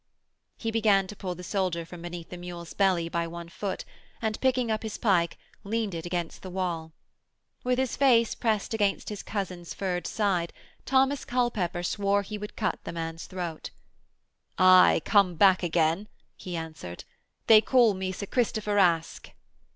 [0.57, 3.85] He bent to pull the soldier from beneath the mule's belly by one foot,
[4.19, 6.91] and picking up his pike, leaned it against the wall.
[7.63, 10.53] With his face pressed against his cousin's furred side,
[10.87, 13.69] Thomas Culpepper swore he would cut the man's throat.
[14.57, 17.03] 'Aye, come back again,' he answered.
[17.45, 19.35] 'They call me Sir Christopher Aske.'